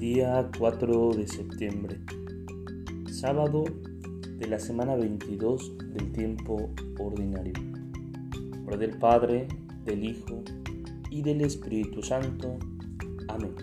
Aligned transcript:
Día 0.00 0.48
4 0.58 1.12
de 1.12 1.28
septiembre, 1.28 1.98
sábado 3.12 3.64
de 4.38 4.46
la 4.46 4.58
semana 4.58 4.96
22 4.96 5.76
del 5.92 6.10
tiempo 6.12 6.70
ordinario. 6.98 7.52
Por 8.64 8.78
del 8.78 8.96
Padre, 8.96 9.46
del 9.84 10.02
Hijo 10.02 10.42
y 11.10 11.20
del 11.20 11.42
Espíritu 11.42 12.02
Santo. 12.02 12.58
Amén. 13.28 13.54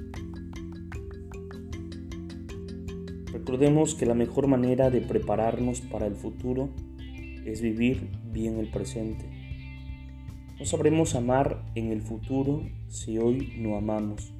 Recordemos 3.33 3.95
que 3.95 4.05
la 4.05 4.13
mejor 4.13 4.45
manera 4.45 4.91
de 4.91 5.01
prepararnos 5.01 5.81
para 5.81 6.05
el 6.05 6.13
futuro 6.13 6.69
es 7.45 7.63
vivir 7.63 8.11
bien 8.31 8.59
el 8.59 8.69
presente. 8.69 9.27
No 10.59 10.67
sabremos 10.67 11.15
amar 11.15 11.65
en 11.73 11.91
el 11.91 12.03
futuro 12.03 12.61
si 12.89 13.17
hoy 13.17 13.55
no 13.57 13.75
amamos 13.75 14.33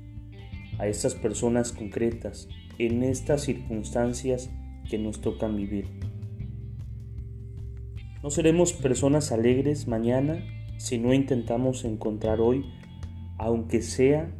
a 0.79 0.87
estas 0.87 1.15
personas 1.15 1.71
concretas 1.71 2.47
en 2.77 3.03
estas 3.03 3.43
circunstancias 3.43 4.49
que 4.89 4.97
nos 4.97 5.21
tocan 5.21 5.55
vivir. 5.55 5.87
No 8.23 8.29
seremos 8.29 8.73
personas 8.73 9.31
alegres 9.31 9.87
mañana 9.87 10.43
si 10.77 10.97
no 10.97 11.13
intentamos 11.13 11.85
encontrar 11.85 12.39
hoy, 12.39 12.65
aunque 13.37 13.81
sea 13.81 14.31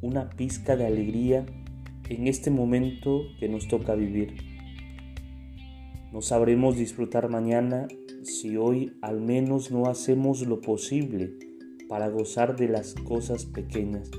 una 0.00 0.30
pizca 0.30 0.76
de 0.76 0.86
alegría 0.86 1.46
en 2.08 2.26
este 2.26 2.50
momento 2.50 3.22
que 3.38 3.48
nos 3.48 3.68
toca 3.68 3.94
vivir. 3.94 4.34
No 6.12 6.22
sabremos 6.22 6.76
disfrutar 6.76 7.28
mañana 7.28 7.86
si 8.22 8.56
hoy 8.56 8.98
al 9.00 9.20
menos 9.20 9.70
no 9.70 9.86
hacemos 9.86 10.46
lo 10.46 10.60
posible 10.60 11.32
para 11.88 12.08
gozar 12.08 12.56
de 12.56 12.68
las 12.68 12.94
cosas 12.94 13.46
pequeñas. 13.46 14.10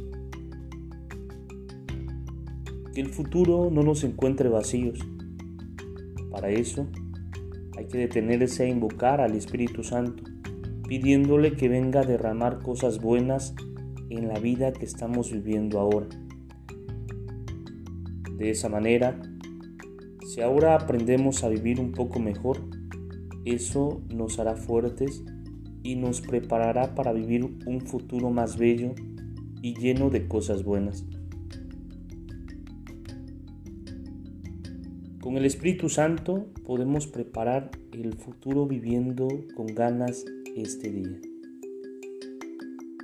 Que 2.94 3.02
el 3.02 3.10
futuro 3.10 3.70
no 3.72 3.84
nos 3.84 4.04
encuentre 4.04 4.50
vacíos. 4.50 5.00
Para 6.30 6.50
eso 6.50 6.88
hay 7.78 7.88
que 7.88 7.98
detenerse 7.98 8.64
a 8.64 8.68
invocar 8.68 9.22
al 9.22 9.36
Espíritu 9.36 9.84
Santo, 9.84 10.24
pidiéndole 10.88 11.54
que 11.54 11.70
venga 11.70 12.02
a 12.02 12.06
derramar 12.06 12.60
cosas 12.60 13.00
buenas 13.00 13.56
en 14.10 14.28
la 14.28 14.40
vida 14.40 14.74
que 14.74 14.86
estamos 14.86 15.32
viviendo 15.32 15.80
ahora. 15.80 16.08
De 18.38 18.50
esa 18.50 18.70
manera, 18.70 19.22
si 20.28 20.42
ahora 20.42 20.76
aprendemos 20.76 21.44
a 21.44 21.50
vivir 21.50 21.80
un 21.80 21.92
poco 21.94 22.20
mejor, 22.20 22.60
eso 23.46 24.02
nos 24.14 24.38
hará 24.40 24.56
fuertes 24.56 25.24
y 25.84 25.96
nos 25.96 26.22
preparará 26.22 26.94
para 26.94 27.14
vivir 27.14 27.58
un 27.66 27.82
futuro 27.82 28.30
más 28.30 28.58
bello 28.58 28.94
y 29.62 29.76
lleno 29.76 30.10
de 30.10 30.28
cosas 30.28 30.64
buenas. 30.64 31.06
Con 35.22 35.38
el 35.38 35.46
Espíritu 35.46 35.88
Santo 35.88 36.48
podemos 36.66 37.06
preparar 37.06 37.70
el 37.92 38.14
futuro 38.16 38.66
viviendo 38.66 39.28
con 39.56 39.68
ganas 39.68 40.26
este 40.56 40.90
día. 40.90 41.22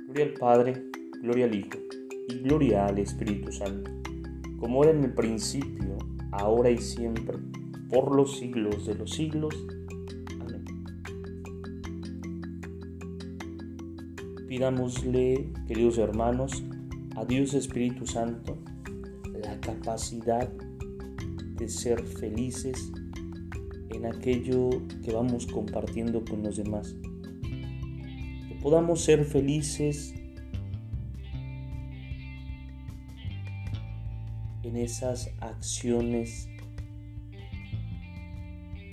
Gloria 0.06 0.24
al 0.24 0.34
Padre, 0.34 0.82
gloria 1.22 1.44
al 1.44 1.54
Hijo 1.54 1.78
y 2.28 2.38
gloria 2.40 2.86
al 2.86 2.98
Espíritu 2.98 3.52
Santo, 3.52 3.92
como 4.58 4.82
era 4.82 4.98
en 4.98 5.04
el 5.04 5.14
principio, 5.14 5.96
ahora 6.32 6.72
y 6.72 6.78
siempre, 6.78 7.38
por 7.88 8.12
los 8.12 8.36
siglos 8.36 8.84
de 8.84 8.96
los 8.96 9.12
siglos. 9.12 9.54
Pidámosle, 14.48 15.52
queridos 15.68 15.98
hermanos, 15.98 16.64
a 17.14 17.24
Dios 17.24 17.54
Espíritu 17.54 18.08
Santo 18.08 18.58
la 19.40 19.60
capacidad 19.60 20.48
de 20.48 20.67
ser 21.66 22.04
felices 22.04 22.92
en 23.90 24.06
aquello 24.06 24.70
que 25.02 25.12
vamos 25.12 25.46
compartiendo 25.46 26.24
con 26.24 26.42
los 26.42 26.56
demás. 26.56 26.94
Que 27.42 28.54
podamos 28.62 29.00
ser 29.00 29.24
felices 29.24 30.14
en 34.62 34.76
esas 34.76 35.30
acciones 35.40 36.48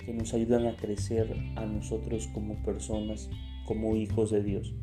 que 0.04 0.14
nos 0.14 0.32
ayudan 0.34 0.66
a 0.66 0.76
crecer 0.76 1.36
a 1.56 1.66
nosotros 1.66 2.28
como 2.28 2.62
personas, 2.62 3.28
como 3.66 3.96
hijos 3.96 4.30
de 4.30 4.42
Dios. 4.42 4.74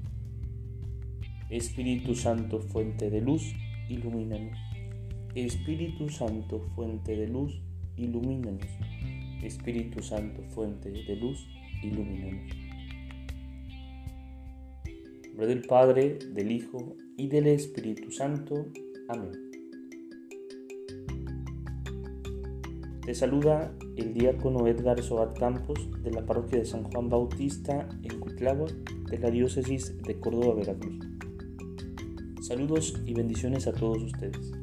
Espíritu 1.50 2.16
Santo, 2.16 2.60
fuente 2.60 3.10
de 3.10 3.22
luz, 3.22 3.54
ilumínanos. 3.90 4.58
Espíritu 5.36 6.10
Santo, 6.10 6.62
fuente 6.76 7.16
de 7.16 7.28
luz, 7.28 7.62
ilumínanos. 7.98 8.68
Espíritu 9.42 10.02
Santo, 10.02 10.42
fuente 10.50 10.90
de 10.90 11.16
luz, 11.16 11.48
ilumínanos. 11.82 12.52
En 14.86 15.30
nombre 15.30 15.48
del 15.48 15.62
Padre, 15.64 16.20
del 16.34 16.52
Hijo 16.52 16.96
y 17.18 17.28
del 17.28 17.48
Espíritu 17.48 18.12
Santo. 18.12 18.68
Amén. 19.10 19.32
Te 23.06 23.14
saluda 23.14 23.76
el 23.98 24.14
diácono 24.14 24.66
Edgar 24.66 25.02
Sobat 25.04 25.38
Campos 25.38 25.90
de 26.04 26.12
la 26.12 26.26
parroquia 26.26 26.60
de 26.60 26.66
San 26.66 26.84
Juan 26.86 27.10
Bautista 27.10 27.90
en 28.02 28.20
Cuitlagua 28.20 28.68
de 29.10 29.20
la 29.20 29.30
diócesis 29.30 29.98
de 30.04 30.20
Córdoba, 30.22 30.56
Veracruz. 30.56 31.00
Saludos 32.42 33.02
y 33.06 33.14
bendiciones 33.14 33.68
a 33.68 33.74
todos 33.74 34.02
ustedes. 34.02 34.54